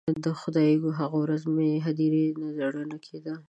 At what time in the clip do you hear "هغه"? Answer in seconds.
0.99-1.17